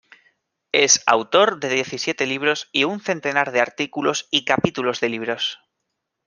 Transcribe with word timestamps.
Es 0.71 1.03
autor 1.05 1.59
de 1.59 1.69
diecisiete 1.69 2.25
libros 2.25 2.69
y 2.71 2.85
un 2.85 3.01
centenar 3.01 3.51
de 3.51 3.61
artículos 3.61 4.27
y 4.31 4.45
capítulos 4.45 4.99
de 4.99 5.09
libros. 5.09 5.59